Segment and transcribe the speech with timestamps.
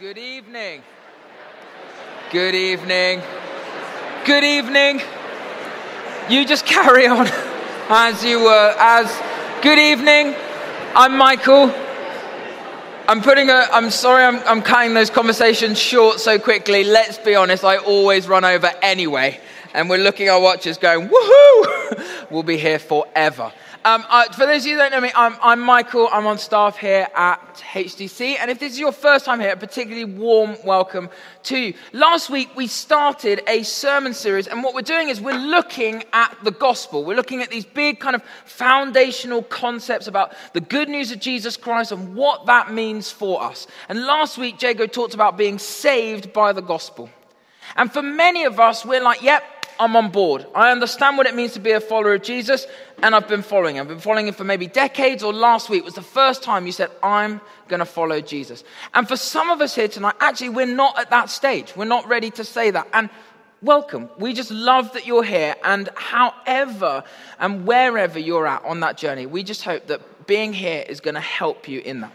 [0.00, 0.82] Good evening.
[2.30, 3.20] Good evening.
[4.24, 5.00] Good evening.
[6.30, 7.26] You just carry on
[7.88, 8.74] as you were.
[8.78, 9.12] As
[9.60, 10.36] good evening.
[10.94, 11.74] I'm Michael.
[13.08, 13.66] I'm putting a.
[13.72, 14.22] I'm sorry.
[14.22, 16.84] I'm, I'm cutting those conversations short so quickly.
[16.84, 17.64] Let's be honest.
[17.64, 19.40] I always run over anyway,
[19.74, 22.26] and we're looking at our watches, going woohoo!
[22.30, 23.52] we'll be here forever.
[23.88, 26.10] Um, uh, for those of you who don't know me, I'm, I'm, Michael.
[26.12, 28.36] I'm on staff here at HDC.
[28.38, 31.08] And if this is your first time here, a particularly warm welcome
[31.44, 31.74] to you.
[31.94, 34.46] Last week, we started a sermon series.
[34.46, 37.02] And what we're doing is we're looking at the gospel.
[37.02, 41.56] We're looking at these big kind of foundational concepts about the good news of Jesus
[41.56, 43.66] Christ and what that means for us.
[43.88, 47.08] And last week, Jago talked about being saved by the gospel.
[47.74, 49.44] And for many of us, we're like, yep,
[49.80, 50.46] I'm on board.
[50.54, 52.66] I understand what it means to be a follower of Jesus,
[53.02, 53.82] and I've been following him.
[53.82, 56.72] I've been following him for maybe decades, or last week was the first time you
[56.72, 58.64] said, I'm going to follow Jesus.
[58.94, 61.74] And for some of us here tonight, actually, we're not at that stage.
[61.76, 62.88] We're not ready to say that.
[62.92, 63.08] And
[63.62, 64.08] welcome.
[64.18, 67.04] We just love that you're here, and however
[67.38, 71.14] and wherever you're at on that journey, we just hope that being here is going
[71.14, 72.12] to help you in that.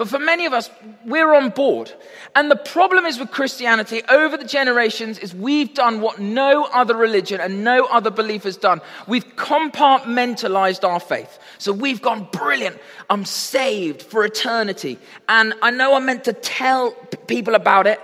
[0.00, 0.70] But for many of us,
[1.04, 1.92] we're on board.
[2.34, 6.96] And the problem is with Christianity over the generations is we've done what no other
[6.96, 8.80] religion and no other belief has done.
[9.06, 11.38] We've compartmentalized our faith.
[11.58, 12.78] So we've gone, brilliant,
[13.10, 14.98] I'm saved for eternity.
[15.28, 16.92] And I know I'm meant to tell
[17.26, 18.00] people about it,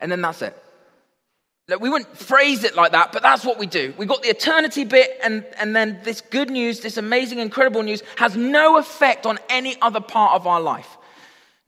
[0.00, 0.60] and then that's it.
[1.80, 3.94] We wouldn't phrase it like that, but that's what we do.
[3.96, 8.02] We've got the eternity bit, and, and then this good news, this amazing, incredible news,
[8.16, 10.96] has no effect on any other part of our life.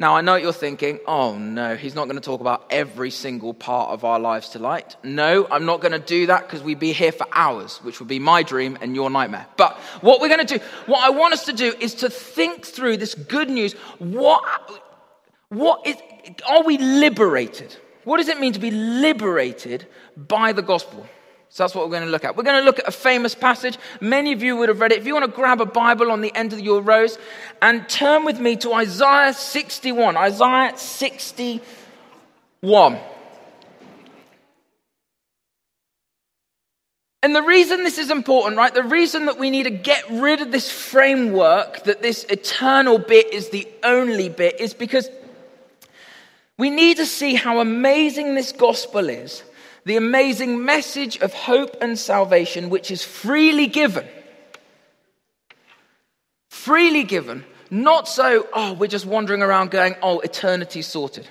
[0.02, 3.12] Now, I know what you're thinking, oh no, he's not going to talk about every
[3.12, 4.96] single part of our lives tonight.
[5.04, 8.08] No, I'm not going to do that because we'd be here for hours, which would
[8.08, 9.46] be my dream and your nightmare.
[9.56, 12.66] But what we're going to do, what I want us to do is to think
[12.66, 13.74] through this good news.
[14.00, 14.42] What,
[15.50, 15.98] what is,
[16.48, 17.76] are we liberated?
[18.02, 19.86] What does it mean to be liberated
[20.16, 21.06] by the gospel?
[21.52, 22.34] So that's what we're going to look at.
[22.34, 23.76] We're going to look at a famous passage.
[24.00, 25.00] Many of you would have read it.
[25.00, 27.18] If you want to grab a Bible on the end of your rows
[27.60, 30.16] and turn with me to Isaiah 61.
[30.16, 32.98] Isaiah 61.
[37.22, 38.72] And the reason this is important, right?
[38.72, 43.30] The reason that we need to get rid of this framework that this eternal bit
[43.30, 45.10] is the only bit is because
[46.56, 49.42] we need to see how amazing this gospel is
[49.84, 54.06] the amazing message of hope and salvation, which is freely given.
[56.50, 57.44] Freely given.
[57.70, 61.26] Not so, oh, we're just wandering around going, oh, eternity sorted.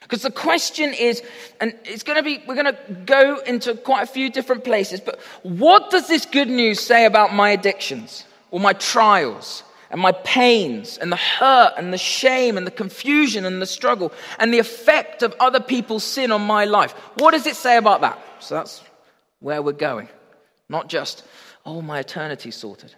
[0.00, 1.20] Because the question is,
[1.60, 5.00] and it's going to be, we're going to go into quite a few different places,
[5.00, 9.64] but what does this good news say about my addictions or my trials
[9.96, 14.12] and my pains and the hurt and the shame and the confusion and the struggle
[14.38, 16.92] and the effect of other people's sin on my life.
[17.16, 18.22] What does it say about that?
[18.40, 18.82] So that's
[19.40, 20.10] where we're going.
[20.68, 21.24] Not just,
[21.64, 22.94] oh, my eternity sorted.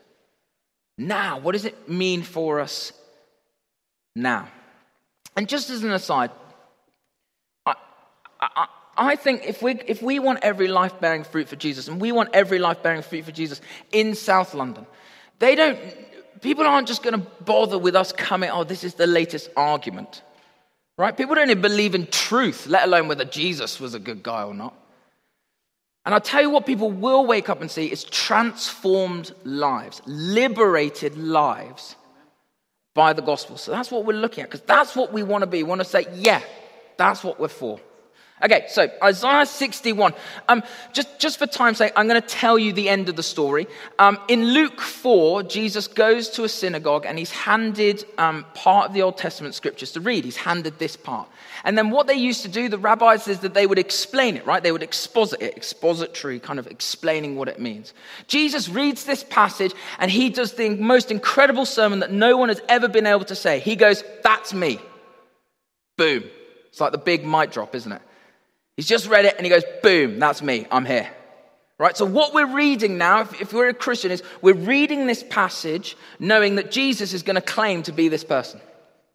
[0.98, 2.92] Now, what does it mean for us
[4.16, 4.48] now?
[5.37, 6.32] And just as an aside,
[7.64, 7.75] I,
[8.41, 8.66] I,
[8.97, 12.10] I think if we, if we want every life bearing fruit for Jesus, and we
[12.10, 13.60] want every life bearing fruit for Jesus
[13.92, 14.84] in South London,
[15.38, 15.78] they don't
[16.41, 20.22] people aren't just going to bother with us coming, oh, this is the latest argument.
[20.97, 21.16] Right?
[21.16, 24.54] People don't even believe in truth, let alone whether Jesus was a good guy or
[24.54, 24.75] not.
[26.04, 31.16] And I'll tell you what people will wake up and see is transformed lives, liberated
[31.16, 31.97] lives
[32.94, 33.56] by the gospel.
[33.56, 35.62] So that's what we're looking at, because that's what we want to be.
[35.62, 36.41] We want to say, yeah,
[36.97, 37.78] that's what we're for.
[38.43, 40.15] Okay, so Isaiah 61.
[40.49, 40.62] Um,
[40.93, 43.66] just, just for time's sake, I'm going to tell you the end of the story.
[43.99, 48.94] Um, in Luke 4, Jesus goes to a synagogue and he's handed um, part of
[48.94, 50.25] the Old Testament scriptures to read.
[50.25, 51.28] He's handed this part.
[51.65, 54.47] And then what they used to do, the rabbis, is that they would explain it,
[54.47, 54.62] right?
[54.62, 57.93] They would exposit it, expository, kind of explaining what it means.
[58.28, 62.60] Jesus reads this passage and he does the most incredible sermon that no one has
[62.69, 63.59] ever been able to say.
[63.59, 64.78] He goes, That's me.
[65.97, 66.22] Boom.
[66.69, 68.02] It's like the big mic drop, isn't it?
[68.78, 71.10] He's just read it and he goes, boom, that's me, I'm here.
[71.78, 71.96] Right?
[71.96, 75.96] So, what we're reading now, if, if we're a Christian, is we're reading this passage
[76.20, 78.60] knowing that Jesus is going to claim to be this person.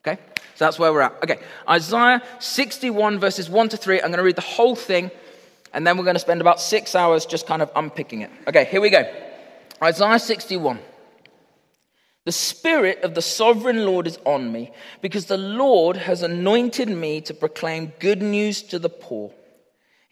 [0.06, 0.22] Okay?
[0.56, 1.16] So that's where we're at.
[1.24, 1.40] Okay,
[1.70, 4.02] Isaiah 61, verses 1 to 3.
[4.02, 5.10] I'm going to read the whole thing,
[5.74, 8.32] and then we're going to spend about six hours just kind of unpicking it.
[8.50, 9.10] Okay, here we go.
[9.82, 10.78] Isaiah 61.
[12.26, 17.22] The Spirit of the sovereign Lord is on me, because the Lord has anointed me
[17.22, 19.32] to proclaim good news to the poor.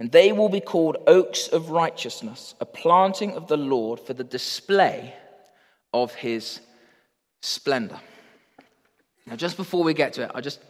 [0.00, 4.24] And they will be called oaks of righteousness, a planting of the Lord for the
[4.24, 5.14] display
[5.92, 6.60] of his
[7.42, 8.00] splendor.
[9.26, 10.60] Now, just before we get to it, I just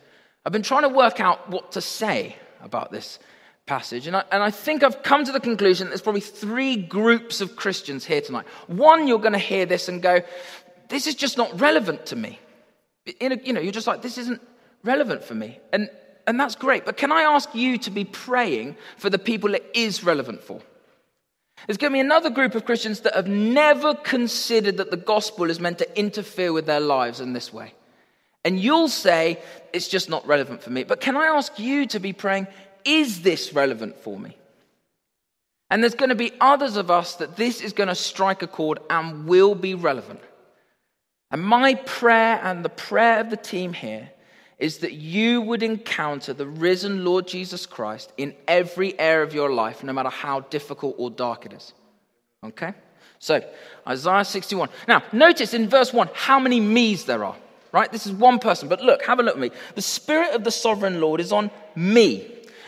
[0.45, 3.19] I've been trying to work out what to say about this
[3.67, 6.77] passage, and I, and I think I've come to the conclusion that there's probably three
[6.77, 8.47] groups of Christians here tonight.
[8.67, 10.21] One, you're going to hear this and go,
[10.91, 12.39] This is just not relevant to me.
[13.21, 14.43] A, you know, you're just like, This isn't
[14.83, 15.59] relevant for me.
[15.73, 15.89] And,
[16.27, 16.85] and that's great.
[16.85, 20.61] But can I ask you to be praying for the people it is relevant for?
[21.67, 25.51] There's going to be another group of Christians that have never considered that the gospel
[25.51, 27.75] is meant to interfere with their lives in this way.
[28.45, 29.39] And you'll say,
[29.73, 30.85] it's just not relevant for me.
[30.85, 32.47] But can I ask you to be praying,
[32.85, 34.37] is this relevant for me?
[35.71, 38.47] And there's going to be others of us that this is going to strike a
[38.47, 40.21] chord and will be relevant.
[41.31, 44.11] And my prayer and the prayer of the team here
[44.59, 49.51] is that you would encounter the risen Lord Jesus Christ in every area of your
[49.51, 51.73] life, no matter how difficult or dark it is.
[52.43, 52.73] Okay?
[53.19, 53.43] So,
[53.87, 54.69] Isaiah 61.
[54.87, 57.37] Now, notice in verse 1 how many me's there are
[57.75, 57.91] right?
[57.91, 58.69] This is one person.
[58.69, 59.51] But look, have a look at me.
[59.75, 62.25] The Spirit of the sovereign Lord is on me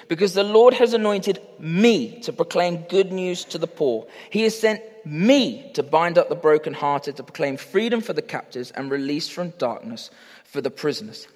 [0.08, 4.06] because the Lord has anointed me to proclaim good news to the poor.
[4.30, 8.72] He has sent me to bind up the brokenhearted, to proclaim freedom for the captives
[8.72, 10.10] and release from darkness
[10.44, 11.28] for the prisoners.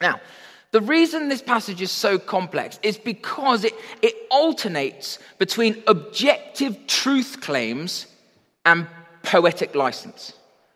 [0.00, 0.20] Now,
[0.70, 7.40] the reason this passage is so complex is because it, it alternates between objective truth
[7.40, 8.06] claims
[8.64, 8.86] and
[9.22, 10.34] poetic license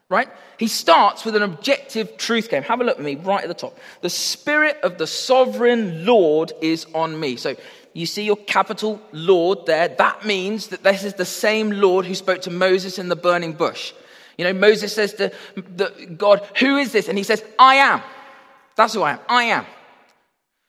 [0.08, 0.28] right?
[0.58, 2.62] He starts with an objective truth claim.
[2.62, 3.78] Have a look at me right at the top.
[4.00, 7.36] The Spirit of the sovereign Lord is on me.
[7.36, 7.56] So
[7.92, 9.88] you see your capital Lord there.
[9.88, 13.52] That means that this is the same Lord who spoke to Moses in the burning
[13.52, 13.92] bush.
[14.38, 17.08] You know, Moses says to the, God, Who is this?
[17.08, 18.00] And he says, I am.
[18.78, 19.18] That's who I am.
[19.28, 19.66] I am.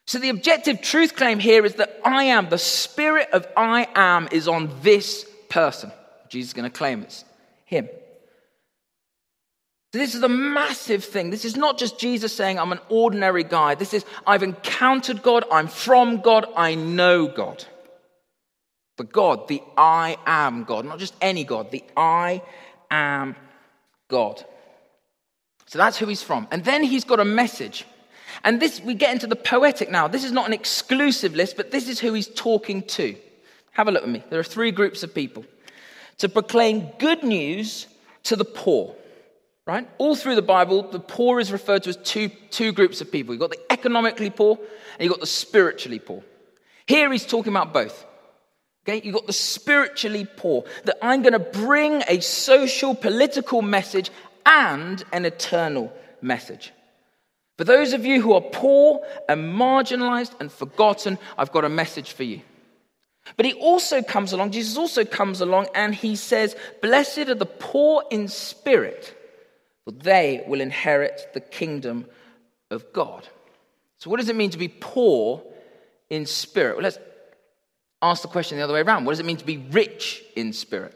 [0.07, 4.27] So the objective truth claim here is that I am, the Spirit of I am
[4.31, 5.91] is on this person.
[6.27, 7.23] Jesus is going to claim it's
[7.65, 7.87] him.
[9.93, 11.29] So this is a massive thing.
[11.29, 13.75] This is not just Jesus saying, I'm an ordinary guy.
[13.75, 17.63] This is, I've encountered God, I'm from God, I know God.
[18.97, 22.41] The God, the I am God, not just any God, the I
[22.89, 23.35] am
[24.07, 24.43] God.
[25.67, 26.47] So that's who he's from.
[26.49, 27.85] And then he's got a message.
[28.43, 30.07] And this, we get into the poetic now.
[30.07, 33.15] This is not an exclusive list, but this is who he's talking to.
[33.71, 34.23] Have a look at me.
[34.29, 35.45] There are three groups of people
[36.17, 37.87] to proclaim good news
[38.23, 38.95] to the poor
[39.69, 39.87] right?
[39.99, 43.35] All through the Bible, the poor is referred to as two, two groups of people.
[43.35, 46.23] You've got the economically poor and you've got the spiritually poor.
[46.87, 48.03] Here he's talking about both.
[48.83, 54.09] Okay, you've got the spiritually poor, that I'm going to bring a social, political message
[54.43, 56.73] and an eternal message.
[57.59, 62.13] For those of you who are poor and marginalized and forgotten, I've got a message
[62.13, 62.39] for you.
[63.35, 67.45] But he also comes along, Jesus also comes along, and he says, Blessed are the
[67.45, 69.13] poor in spirit,
[69.83, 72.05] for they will inherit the kingdom
[72.71, 73.27] of God.
[73.97, 75.43] So, what does it mean to be poor
[76.09, 76.77] in spirit?
[76.77, 76.99] Well, let's
[78.01, 79.03] ask the question the other way around.
[79.03, 80.95] What does it mean to be rich in spirit?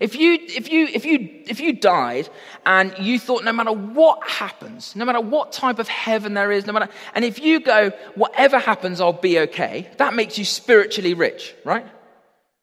[0.00, 2.28] If you, if, you, if, you, if you died
[2.64, 6.66] and you thought no matter what happens, no matter what type of heaven there is,
[6.66, 11.14] no matter, and if you go, whatever happens, I'll be okay, that makes you spiritually
[11.14, 11.86] rich, right?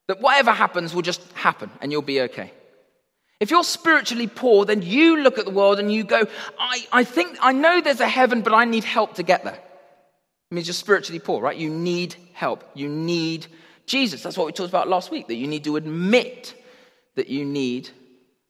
[0.07, 2.51] That whatever happens will just happen and you'll be okay.
[3.39, 7.03] If you're spiritually poor, then you look at the world and you go, I, I
[7.03, 9.53] think, I know there's a heaven, but I need help to get there.
[9.53, 11.55] It means you're spiritually poor, right?
[11.55, 12.69] You need help.
[12.74, 13.48] You need
[13.86, 14.24] Jesus.
[14.24, 16.55] That's what we talked about last week, that you need to admit
[17.15, 17.89] that you need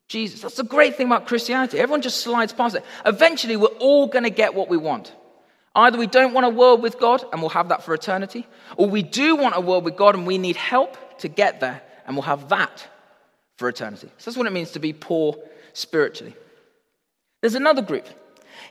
[0.07, 0.41] Jesus.
[0.41, 1.79] That's the great thing about Christianity.
[1.79, 2.83] Everyone just slides past it.
[3.05, 5.13] Eventually, we're all going to get what we want.
[5.75, 8.89] Either we don't want a world with God and we'll have that for eternity, or
[8.89, 12.15] we do want a world with God and we need help to get there and
[12.15, 12.87] we'll have that
[13.57, 14.09] for eternity.
[14.17, 15.37] So that's what it means to be poor
[15.73, 16.35] spiritually.
[17.41, 18.07] There's another group.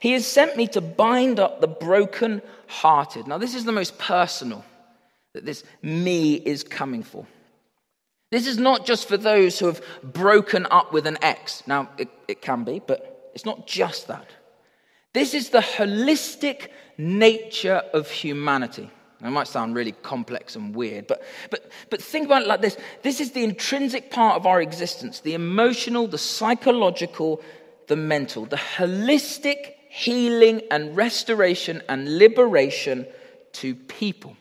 [0.01, 3.27] He has sent me to bind up the broken hearted.
[3.27, 4.65] Now, this is the most personal
[5.35, 7.27] that this me is coming for.
[8.31, 11.63] This is not just for those who have broken up with an ex.
[11.67, 14.27] Now, it, it can be, but it's not just that.
[15.15, 16.69] This is the holistic
[16.99, 18.91] nature of humanity.
[19.25, 22.77] It might sound really complex and weird, but, but, but think about it like this
[23.03, 27.43] this is the intrinsic part of our existence the emotional, the psychological,
[27.89, 33.07] the mental, the holistic healing and restoration and liberation
[33.55, 34.37] to people.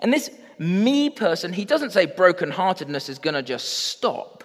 [0.00, 4.44] And this me person, he doesn't say brokenheartedness is going to just stop.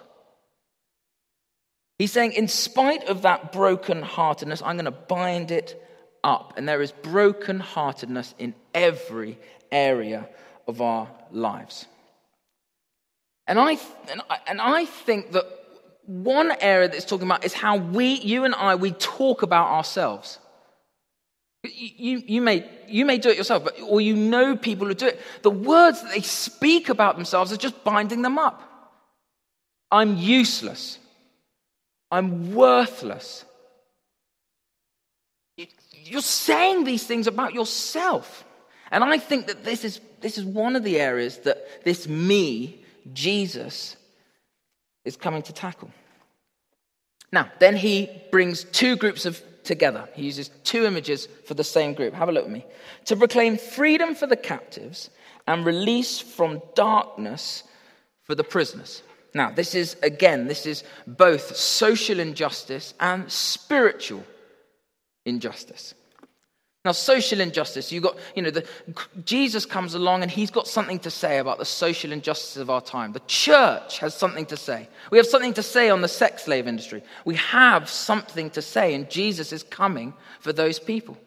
[1.99, 5.81] He's saying, in spite of that brokenheartedness, I'm going to bind it
[6.23, 6.53] up.
[6.55, 9.37] And there is brokenheartedness in every
[9.71, 10.29] area
[10.67, 11.85] of our lives.
[13.47, 13.77] And I,
[14.47, 15.45] and I, think that
[16.05, 19.67] one area that it's talking about is how we, you and I, we talk about
[19.67, 20.39] ourselves.
[21.65, 25.07] You, you, may, you may do it yourself, but, or you know people who do
[25.07, 25.21] it.
[25.41, 28.61] The words that they speak about themselves are just binding them up.
[29.91, 30.99] I'm useless.
[32.11, 33.45] I'm worthless.
[35.57, 38.45] You're saying these things about yourself.
[38.91, 42.83] And I think that this is, this is one of the areas that this me,
[43.13, 43.95] Jesus,
[45.03, 45.89] is coming to tackle.
[47.31, 50.07] Now, then he brings two groups of together.
[50.13, 52.13] He uses two images for the same group.
[52.13, 52.65] Have a look at me.
[53.05, 55.09] To proclaim freedom for the captives
[55.47, 57.63] and release from darkness
[58.23, 59.03] for the prisoners.
[59.33, 64.23] Now, this is, again, this is both social injustice and spiritual
[65.25, 65.93] injustice.
[66.85, 68.63] Now, social injustice, you've got, you know, the,
[69.25, 72.79] Jesus comes along and he's got something to say about the social injustice of our
[72.79, 73.11] time.
[73.11, 74.87] The church has something to say.
[75.09, 77.01] We have something to say on the sex slave industry.
[77.25, 81.17] We have something to say, and Jesus is coming for those people.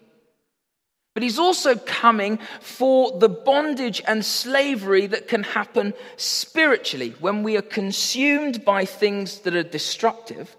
[1.14, 7.56] But he's also coming for the bondage and slavery that can happen spiritually when we
[7.56, 10.56] are consumed by things that are destructive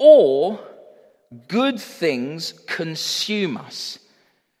[0.00, 0.58] or
[1.46, 4.00] good things consume us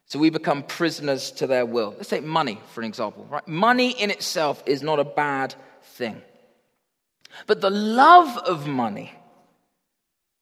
[0.06, 1.94] so we become prisoners to their will.
[1.96, 3.26] Let's take money, for an example.
[3.30, 3.46] Right?
[3.48, 6.20] Money in itself is not a bad thing.
[7.46, 9.12] But the love of money,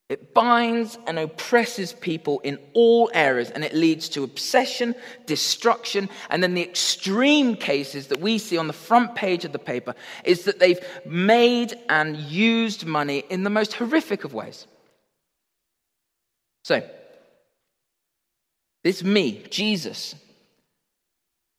[0.09, 6.43] it binds and oppresses people in all areas, and it leads to obsession, destruction, and
[6.43, 10.45] then the extreme cases that we see on the front page of the paper is
[10.45, 14.67] that they've made and used money in the most horrific of ways.
[16.65, 16.83] So,
[18.85, 20.15] this me, Jesus,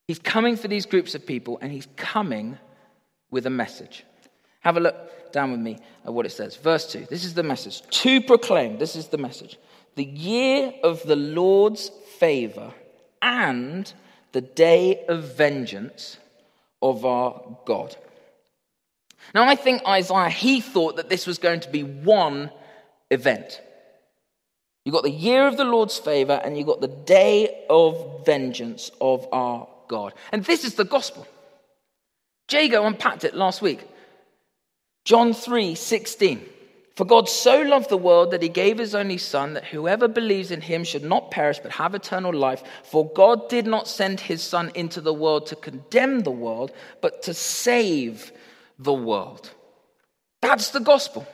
[0.07, 2.57] he's coming for these groups of people and he's coming
[3.31, 4.05] with a message.
[4.61, 6.55] Have a look down with me at what it says.
[6.55, 7.07] Verse 2.
[7.09, 7.81] This is the message.
[7.81, 9.57] To proclaim, this is the message.
[9.95, 12.73] The year of the Lord's favor
[13.21, 13.91] and
[14.31, 16.17] the day of vengeance
[16.81, 17.95] of our God.
[19.33, 22.51] Now, I think Isaiah, he thought that this was going to be one
[23.09, 23.61] event.
[24.85, 28.91] You've got the year of the Lord's favor and you've got the day of vengeance
[28.99, 30.13] of our God.
[30.31, 31.25] And this is the gospel.
[32.51, 33.87] Jago unpacked it last week.
[35.05, 36.49] John 3 16.
[36.95, 40.51] For God so loved the world that he gave his only Son, that whoever believes
[40.51, 42.61] in him should not perish but have eternal life.
[42.83, 46.71] For God did not send his Son into the world to condemn the world,
[47.01, 48.31] but to save
[48.77, 49.49] the world.
[50.41, 51.27] That's the gospel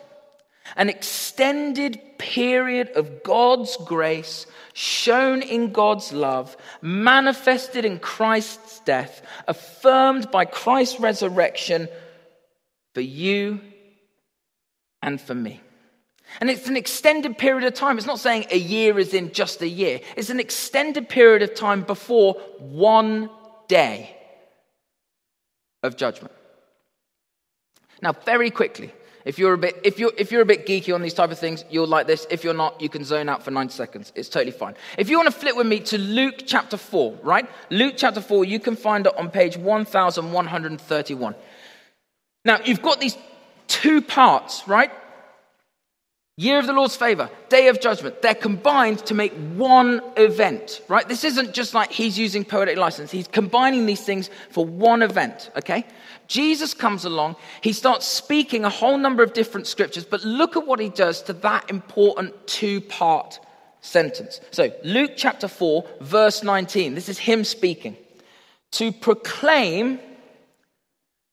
[0.75, 10.31] an extended period of God's grace shown in God's love, manifested in Christ's death, affirmed
[10.31, 11.87] by Christ's resurrection
[12.93, 13.61] for you
[15.01, 15.61] and for me.
[16.39, 17.97] And it's an extended period of time.
[17.97, 21.55] It's not saying a year is in just a year, it's an extended period of
[21.55, 23.29] time before one
[23.67, 24.15] day
[25.83, 26.33] of judgment.
[28.01, 28.93] Now, very quickly,
[29.25, 31.39] if you're a bit, if you're, if you're a bit geeky on these type of
[31.39, 32.25] things, you'll like this.
[32.29, 34.11] If you're not, you can zone out for 90 seconds.
[34.15, 34.75] It's totally fine.
[34.97, 37.49] If you want to flip with me to Luke chapter 4, right?
[37.69, 41.35] Luke chapter 4, you can find it on page 1131.
[42.45, 43.17] Now, you've got these
[43.67, 44.91] two parts, right?
[46.39, 48.21] Year of the Lord's favor, day of judgment.
[48.21, 51.05] They're combined to make one event, right?
[51.05, 53.11] This isn't just like he's using poetic license.
[53.11, 55.85] He's combining these things for one event, okay?
[56.27, 60.65] Jesus comes along, he starts speaking a whole number of different scriptures, but look at
[60.65, 63.41] what he does to that important two part
[63.81, 64.39] sentence.
[64.51, 67.97] So, Luke chapter 4, verse 19, this is him speaking.
[68.71, 69.99] To proclaim,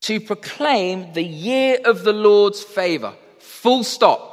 [0.01, 3.15] to proclaim the year of the Lord's favor.
[3.39, 4.33] Full stop.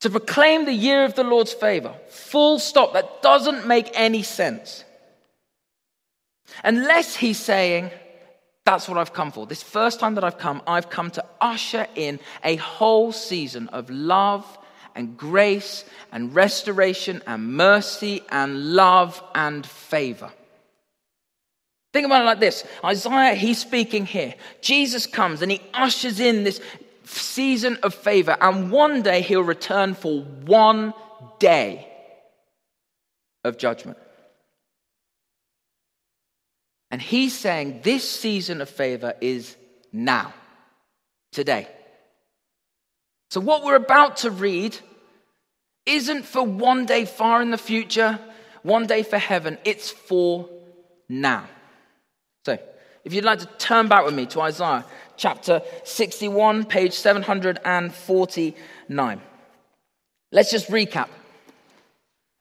[0.00, 1.94] To proclaim the year of the Lord's favor.
[2.08, 2.92] Full stop.
[2.92, 4.84] That doesn't make any sense.
[6.62, 7.90] Unless he's saying,
[8.64, 9.46] that's what I've come for.
[9.46, 13.88] This first time that I've come, I've come to usher in a whole season of
[13.90, 14.44] love
[14.94, 20.30] and grace and restoration and mercy and love and favor.
[21.92, 24.34] Think about it like this Isaiah, he's speaking here.
[24.60, 26.60] Jesus comes and he ushers in this
[27.06, 30.92] season of favor, and one day he'll return for one
[31.38, 31.86] day
[33.44, 33.98] of judgment.
[36.90, 39.56] And he's saying this season of favor is
[39.92, 40.34] now,
[41.32, 41.68] today.
[43.30, 44.76] So, what we're about to read
[45.84, 48.18] isn't for one day far in the future,
[48.62, 50.48] one day for heaven, it's for
[51.08, 51.48] now.
[52.44, 52.58] So,
[53.04, 54.84] if you'd like to turn back with me to Isaiah
[55.16, 59.20] chapter 61, page 749.
[60.32, 61.08] Let's just recap.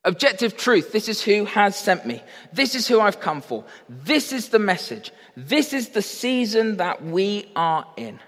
[0.04, 2.22] Objective truth this is who has sent me.
[2.54, 3.64] This is who I've come for.
[3.90, 5.12] This is the message.
[5.36, 8.20] This is the season that we are in.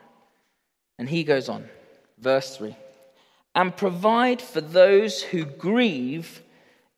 [0.97, 1.69] And he goes on,
[2.19, 2.75] verse 3
[3.57, 6.43] and provide for those who grieve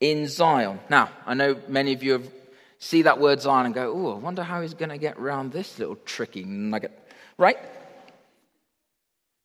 [0.01, 0.81] in Zion.
[0.89, 2.29] Now, I know many of you have,
[2.79, 5.53] see that word Zion and go, oh, I wonder how he's going to get around
[5.53, 6.91] this little tricky nugget,
[7.39, 7.58] right?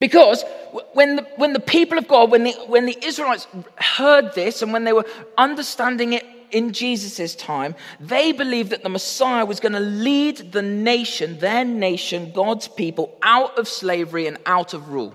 [0.01, 0.45] Because
[0.93, 3.47] when the, when the people of God, when the, when the Israelites
[3.77, 5.07] heard this and when they were
[5.39, 10.61] understanding it in Jesus' time, they believed that the Messiah was going to lead the
[10.61, 15.15] nation, their nation, God's people, out of slavery and out of rule.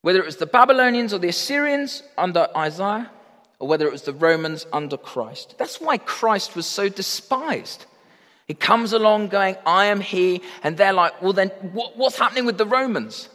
[0.00, 3.10] Whether it was the Babylonians or the Assyrians under Isaiah,
[3.58, 5.56] or whether it was the Romans under Christ.
[5.58, 7.86] That's why Christ was so despised.
[8.52, 12.58] He comes along going, I am he, and they're like, well, then what's happening with
[12.58, 13.30] the Romans?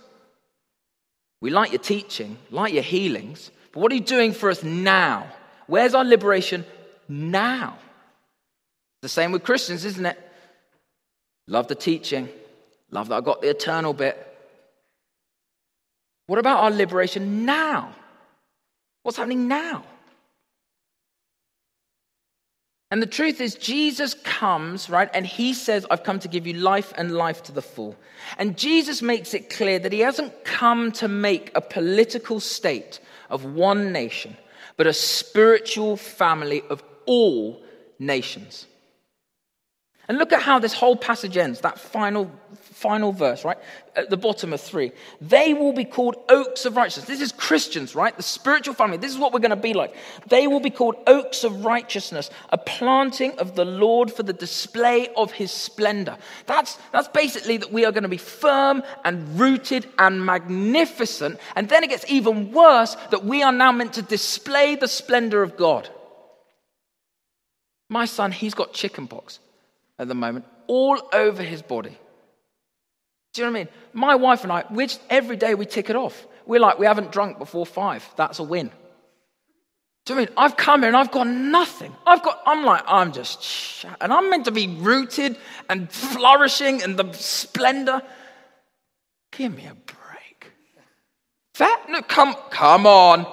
[1.41, 5.25] We like your teaching, like your healings, but what are you doing for us now?
[5.65, 6.65] Where's our liberation
[7.09, 7.79] now?
[9.01, 10.19] The same with Christians, isn't it?
[11.47, 12.29] Love the teaching,
[12.91, 14.23] love that I got the eternal bit.
[16.27, 17.91] What about our liberation now?
[19.01, 19.83] What's happening now?
[22.89, 26.53] And the truth is, Jesus comes, right, and he says, I've come to give you
[26.53, 27.97] life and life to the full.
[28.37, 33.43] And Jesus makes it clear that he hasn't come to make a political state of
[33.43, 34.37] one nation,
[34.77, 37.61] but a spiritual family of all
[37.99, 38.67] nations.
[40.07, 42.31] And look at how this whole passage ends, that final,
[42.77, 43.57] final verse, right?
[43.95, 44.91] At the bottom of three.
[45.19, 47.07] They will be called oaks of righteousness.
[47.07, 48.15] This is Christians, right?
[48.15, 48.97] The spiritual family.
[48.97, 49.95] This is what we're going to be like.
[50.27, 55.09] They will be called oaks of righteousness, a planting of the Lord for the display
[55.17, 56.17] of his splendor.
[56.45, 61.39] That's, that's basically that we are going to be firm and rooted and magnificent.
[61.55, 65.41] And then it gets even worse that we are now meant to display the splendor
[65.41, 65.89] of God.
[67.89, 69.39] My son, he's got chickenpox
[69.97, 71.97] at the moment, all over his body.
[73.37, 73.73] Do you know what I mean?
[73.93, 76.25] My wife and I, we just, every day we tick it off.
[76.47, 78.03] We're like, we haven't drunk before five.
[78.15, 78.71] That's a win.
[80.05, 80.33] Do you know I mean?
[80.37, 81.95] I've come here and I've got nothing.
[82.07, 85.37] I've got, I'm like, I'm just, and I'm meant to be rooted
[85.69, 88.01] and flourishing in the splendor.
[89.33, 90.51] Give me a break.
[91.59, 93.27] That, no, come, come on.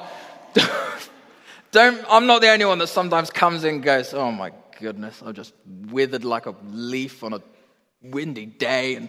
[1.72, 5.22] Don't, I'm not the only one that sometimes comes in and goes, oh my goodness,
[5.24, 7.40] I just withered like a leaf on a
[8.02, 9.08] windy day, and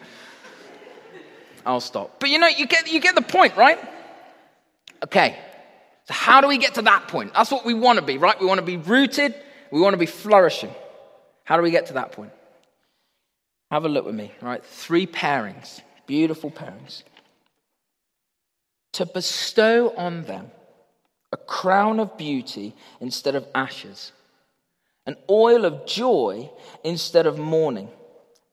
[1.66, 2.20] I'll stop.
[2.20, 3.80] But you know, you get, you get the point, right?
[5.04, 5.38] Okay,
[6.06, 7.34] so how do we get to that point?
[7.34, 8.40] That's what we want to be, right?
[8.40, 9.36] We want to be rooted,
[9.72, 10.74] we want to be flourishing.
[11.44, 12.32] How do we get to that point?
[13.72, 14.64] Have a look with me, right?
[14.64, 17.04] Three pairings, beautiful pairings.
[18.94, 20.52] To bestow on them
[21.32, 24.12] a crown of beauty instead of ashes
[25.06, 26.50] an oil of joy
[26.84, 27.90] instead of mourning,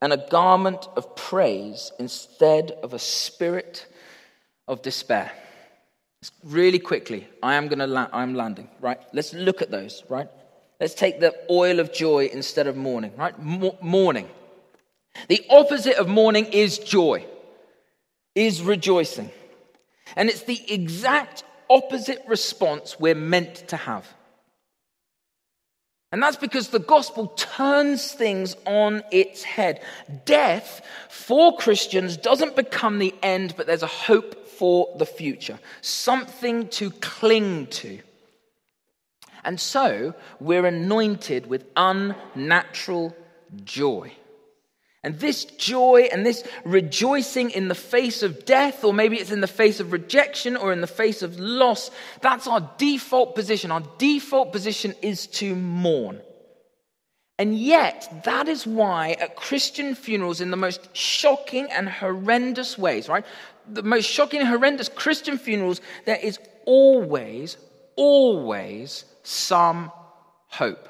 [0.03, 3.87] and a garment of praise instead of a spirit
[4.67, 5.31] of despair.
[6.43, 8.99] Really quickly, I am going to la- I'm landing, right?
[9.13, 10.27] Let's look at those, right?
[10.81, 13.41] Let's take the oil of joy instead of mourning, right?
[13.41, 14.29] Mo- mourning.
[15.29, 17.25] The opposite of mourning is joy,
[18.35, 19.31] is rejoicing.
[20.17, 24.05] And it's the exact opposite response we're meant to have.
[26.13, 29.81] And that's because the gospel turns things on its head.
[30.25, 36.67] Death for Christians doesn't become the end, but there's a hope for the future, something
[36.67, 37.97] to cling to.
[39.43, 43.15] And so we're anointed with unnatural
[43.65, 44.11] joy.
[45.03, 49.41] And this joy and this rejoicing in the face of death, or maybe it's in
[49.41, 53.69] the face of rejection or in the face of loss, that's our default position.
[53.69, 56.21] Our default position is to mourn.
[57.37, 63.09] And yet, that is why at Christian funerals, in the most shocking and horrendous ways,
[63.09, 63.25] right?
[63.67, 67.57] The most shocking and horrendous Christian funerals, there is always,
[67.97, 69.91] always some
[70.47, 70.87] hope.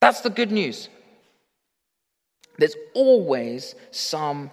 [0.00, 0.88] That's the good news.
[2.60, 4.50] There's always some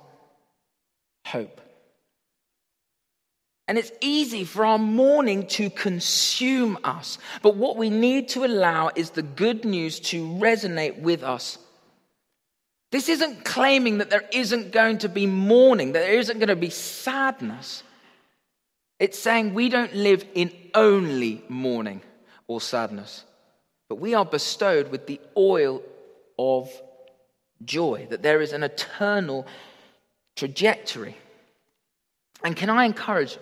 [1.26, 1.60] hope.
[3.68, 7.18] And it's easy for our mourning to consume us.
[7.42, 11.58] But what we need to allow is the good news to resonate with us.
[12.94, 16.56] This isn't claiming that there isn't going to be mourning, that there isn't going to
[16.56, 17.84] be sadness.
[19.00, 22.02] It's saying we don't live in only mourning
[22.48, 23.26] or sadness,
[23.90, 25.84] but we are bestowed with the oil
[26.40, 26.72] of
[27.66, 29.46] joy, that there is an eternal
[30.36, 31.18] trajectory.
[32.44, 33.38] And can I encourage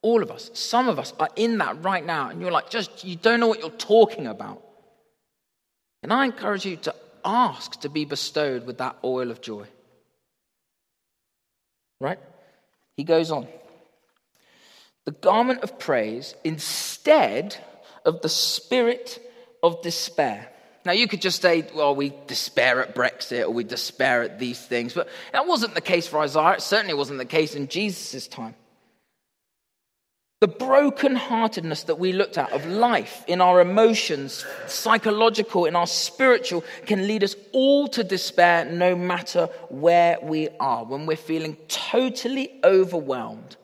[0.00, 3.04] all of us, some of us are in that right now, and you're like, just,
[3.04, 4.62] you don't know what you're talking about.
[6.02, 6.94] And I encourage you to
[7.24, 9.66] ask to be bestowed with that oil of joy.
[12.00, 12.20] Right?
[12.96, 13.48] He goes on.
[15.04, 17.56] The garment of praise instead
[18.04, 19.20] of the spirit
[19.62, 20.48] of despair.
[20.88, 24.58] Now, you could just say, well, we despair at Brexit or we despair at these
[24.58, 26.52] things, but that wasn't the case for Isaiah.
[26.52, 28.54] It certainly wasn't the case in Jesus' time.
[30.40, 36.64] The brokenheartedness that we looked at of life in our emotions, psychological, in our spiritual,
[36.86, 40.86] can lead us all to despair no matter where we are.
[40.86, 43.58] When we're feeling totally overwhelmed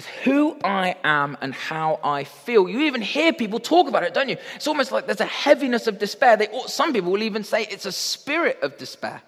[0.00, 2.70] with who I am and how I feel.
[2.70, 4.38] You even hear people talk about it, don't you?
[4.54, 6.38] It's almost like there's a heaviness of despair.
[6.38, 9.20] They, some people will even say it's a spirit of despair.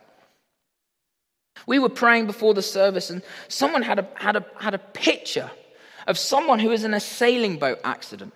[1.67, 5.51] We were praying before the service, and someone had a, had a, had a picture
[6.07, 8.33] of someone who was in a sailing boat accident.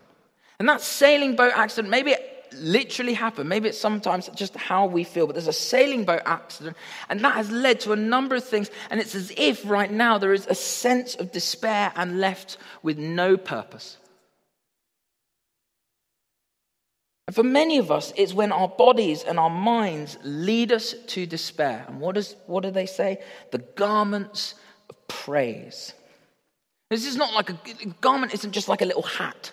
[0.59, 5.05] And that sailing boat accident, maybe it literally happened, maybe it's sometimes just how we
[5.05, 6.77] feel, but there's a sailing boat accident,
[7.09, 8.71] and that has led to a number of things.
[8.91, 12.99] And it's as if right now there is a sense of despair and left with
[12.99, 13.97] no purpose.
[17.27, 21.27] And for many of us, it's when our bodies and our minds lead us to
[21.27, 21.85] despair.
[21.89, 23.19] And what, is, what do they say?
[23.51, 24.55] The garments
[24.89, 25.93] of praise.
[26.89, 29.51] This is not like a, a garment, isn't just like a little hat,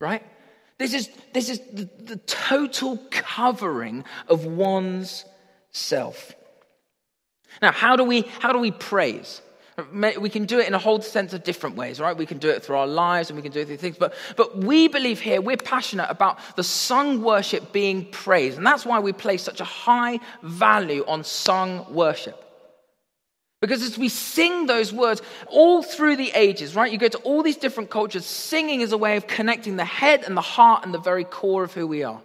[0.00, 0.22] right?
[0.82, 5.24] This is, this is the, the total covering of one's
[5.70, 6.34] self.
[7.60, 9.42] Now, how do we, how do we praise?
[9.92, 12.16] We can do it in a whole sense of different ways, right?
[12.16, 13.96] We can do it through our lives and we can do it through things.
[13.96, 18.58] But, but we believe here, we're passionate about the sung worship being praised.
[18.58, 22.51] And that's why we place such a high value on sung worship.
[23.62, 26.90] Because as we sing those words all through the ages, right?
[26.90, 30.24] You go to all these different cultures, singing is a way of connecting the head
[30.24, 32.20] and the heart and the very core of who we are.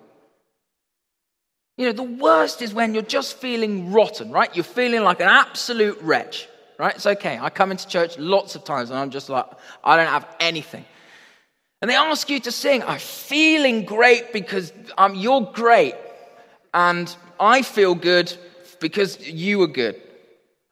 [1.78, 4.54] You know, the worst is when you're just feeling rotten, right?
[4.56, 6.96] You're feeling like an absolute wretch, right?
[6.96, 7.38] It's okay.
[7.40, 9.46] I come into church lots of times and I'm just like,
[9.84, 10.86] I don't have anything.
[11.84, 15.94] And they ask you to sing, I'm feeling great because um, you're great.
[16.74, 18.36] And I feel good
[18.80, 20.02] because you were good.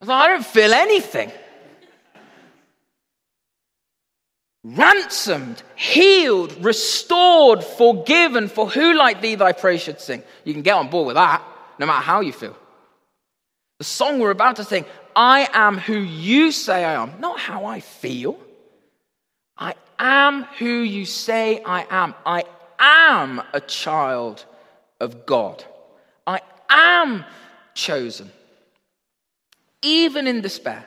[0.01, 1.31] I don't feel anything.
[4.63, 10.23] Ransomed, healed, restored, forgiven, for who like thee thy praise should sing.
[10.43, 11.43] You can get on board with that,
[11.77, 12.55] no matter how you feel.
[13.77, 17.65] The song we're about to sing, I am who you say I am, not how
[17.65, 18.39] I feel.
[19.57, 22.15] I am who you say I am.
[22.25, 22.43] I
[22.79, 24.45] am a child
[24.99, 25.63] of God.
[26.25, 27.23] I am
[27.75, 28.31] chosen
[29.85, 30.85] even in despair.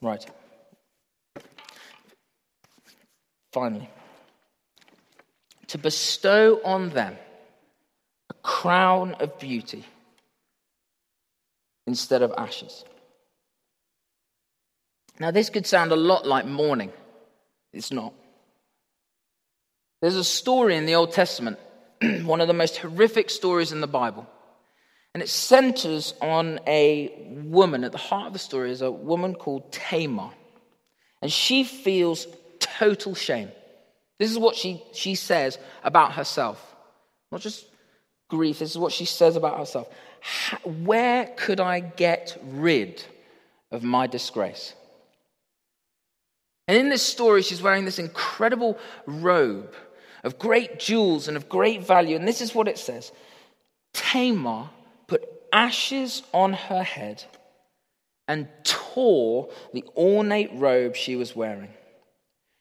[0.00, 0.24] Right.
[3.52, 3.88] Finally,
[5.68, 7.16] to bestow on them
[8.30, 9.84] a crown of beauty
[11.86, 12.84] instead of ashes.
[15.18, 16.92] Now, this could sound a lot like mourning.
[17.72, 18.12] It's not.
[20.02, 21.58] There's a story in the Old Testament,
[22.22, 24.26] one of the most horrific stories in the Bible,
[25.16, 27.10] and it centers on a
[27.46, 27.84] woman.
[27.84, 30.28] At the heart of the story is a woman called Tamar.
[31.22, 32.26] And she feels
[32.58, 33.50] total shame.
[34.18, 36.76] This is what she, she says about herself.
[37.32, 37.64] Not just
[38.28, 39.88] grief, this is what she says about herself.
[40.64, 43.02] Where could I get rid
[43.70, 44.74] of my disgrace?
[46.68, 49.72] And in this story, she's wearing this incredible robe
[50.24, 52.16] of great jewels and of great value.
[52.16, 53.12] And this is what it says
[53.94, 54.68] Tamar
[55.56, 57.24] ashes on her head
[58.28, 61.70] and tore the ornate robe she was wearing.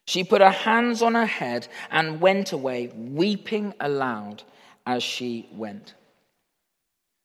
[0.07, 4.43] She put her hands on her head and went away, weeping aloud
[4.85, 5.93] as she went.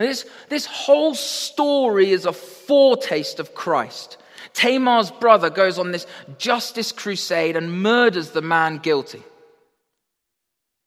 [0.00, 4.16] This, this whole story is a foretaste of Christ.
[4.54, 6.06] Tamar's brother goes on this
[6.37, 9.22] justice crusade and murders the man guilty.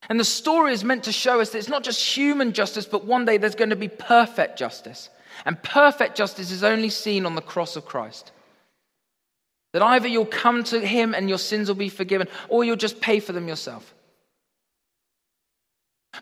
[0.08, 3.04] And the story is meant to show us that it's not just human justice, but
[3.04, 5.08] one day there's going to be perfect justice.
[5.44, 8.32] And perfect justice is only seen on the cross of Christ.
[9.72, 13.00] That either you'll come to Him and your sins will be forgiven, or you'll just
[13.00, 13.94] pay for them yourself.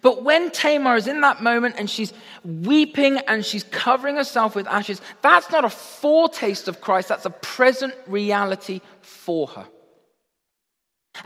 [0.01, 2.15] But when Tamar is in that moment and she's
[2.45, 7.31] weeping and she's covering herself with ashes, that's not a foretaste of Christ, that's a
[7.31, 9.67] present reality for her.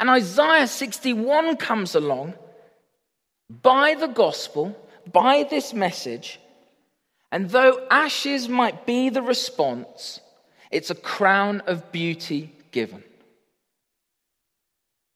[0.00, 2.34] And Isaiah 61 comes along
[3.50, 4.76] by the gospel,
[5.12, 6.40] by this message,
[7.30, 10.20] and though ashes might be the response,
[10.70, 13.02] it's a crown of beauty given.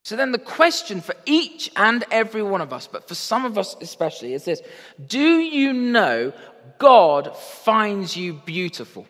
[0.04, 3.58] So then, the question for each and every one of us, but for some of
[3.58, 4.62] us especially, is this
[5.06, 6.32] Do you know
[6.78, 9.06] God finds you beautiful?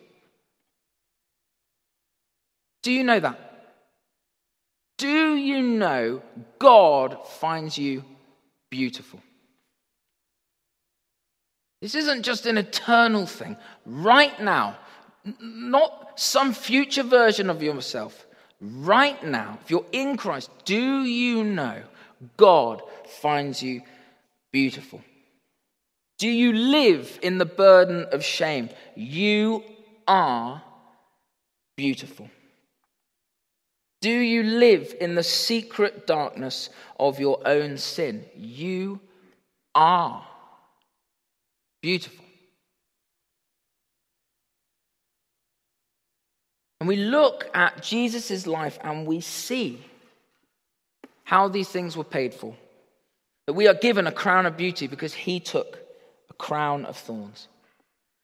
[2.83, 3.39] Do you know that?
[4.97, 6.21] Do you know
[6.59, 8.03] God finds you
[8.71, 9.19] beautiful.
[11.81, 13.57] This isn't just an eternal thing.
[13.85, 14.77] Right now,
[15.39, 18.25] not some future version of yourself.
[18.59, 21.83] Right now, if you're in Christ, do you know
[22.37, 22.81] God
[23.21, 23.81] finds you
[24.51, 25.01] beautiful?
[26.19, 28.69] Do you live in the burden of shame?
[28.95, 29.63] You
[30.07, 30.61] are
[31.75, 32.29] beautiful.
[34.01, 38.25] Do you live in the secret darkness of your own sin?
[38.35, 38.99] You
[39.75, 40.25] are
[41.81, 42.25] beautiful.
[46.79, 49.79] And we look at Jesus' life and we see
[51.23, 52.55] how these things were paid for.
[53.45, 55.77] That we are given a crown of beauty because he took
[56.31, 57.47] a crown of thorns.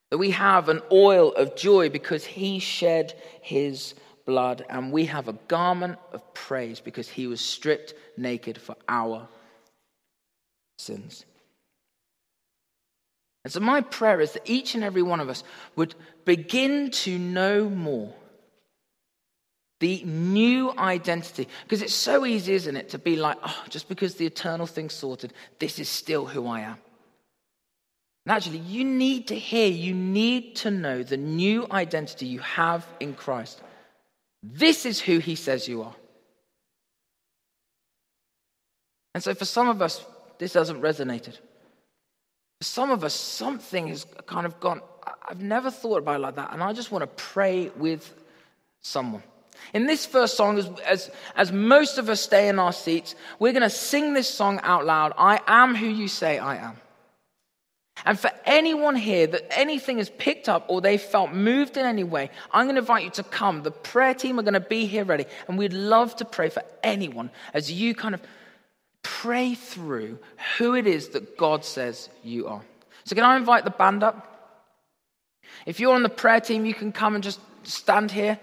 [0.10, 3.94] That we have an oil of joy because he shed his
[4.28, 9.28] blood, and we have a garment of praise because he was stripped naked for our
[10.78, 11.26] sins.
[13.44, 15.44] And so, my prayer is that each and every one of us
[15.76, 18.14] would begin to know more
[19.80, 21.48] the new identity.
[21.64, 24.94] Because it's so easy, isn't it, to be like, oh, just because the eternal thing's
[24.94, 26.78] sorted, this is still who I am.
[28.26, 32.86] And actually, you need to hear, you need to know the new identity you have
[33.00, 33.62] in Christ.
[34.44, 35.96] This is who he says you are.
[39.14, 40.06] And so for some of us,
[40.38, 41.38] this hasn't resonated.
[42.60, 44.82] For some of us, something has kind of gone,
[45.28, 48.14] I've never thought about it like that, and I just want to pray with
[48.82, 49.24] someone.
[49.74, 53.54] In this first song, as, as, as most of us stay in our seats, we're
[53.54, 56.78] going to sing this song out loud I am who you say I am.
[58.06, 62.04] And for anyone here that anything is picked up or they felt moved in any
[62.04, 63.64] way, I'm going to invite you to come.
[63.64, 65.26] The prayer team are going to be here ready.
[65.48, 68.22] And we'd love to pray for anyone as you kind of
[69.02, 70.20] pray through
[70.58, 72.62] who it is that God says you are.
[73.06, 74.34] So, can I invite the band up?
[75.66, 78.40] If you're on the prayer team, you can come and just stand here.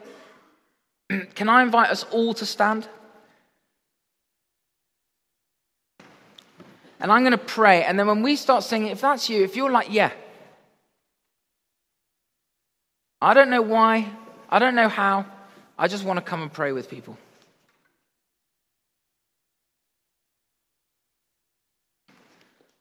[1.34, 2.88] can I invite us all to stand?
[7.00, 7.84] And I'm going to pray.
[7.84, 10.12] And then when we start singing, if that's you, if you're like, yeah,
[13.20, 14.10] I don't know why,
[14.48, 15.26] I don't know how,
[15.78, 17.18] I just want to come and pray with people.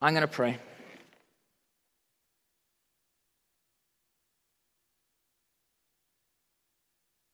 [0.02, 0.58] I'm going to pray.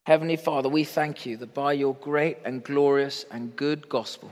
[0.05, 4.31] Heavenly Father, we thank you that by your great and glorious and good gospel,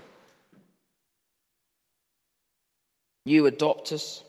[3.28, 4.24] You adopt us.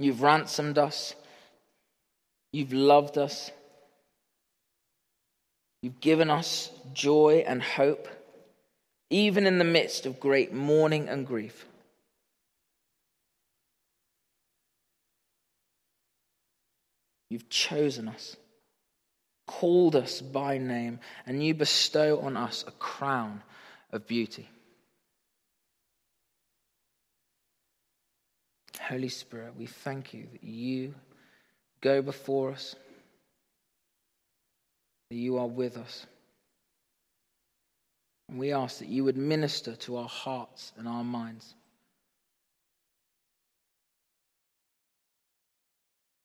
[0.00, 1.14] You've ransomed us.
[2.52, 3.52] You've loved us.
[5.80, 8.08] You've given us joy and hope,
[9.10, 11.66] even in the midst of great mourning and grief.
[17.30, 18.36] You've chosen us,
[19.46, 23.44] called us by name, and you bestow on us a crown
[23.92, 24.48] of beauty.
[28.78, 30.94] Holy Spirit, we thank you that you
[31.80, 32.76] go before us,
[35.10, 36.06] that you are with us.
[38.28, 41.55] And we ask that you would minister to our hearts and our minds.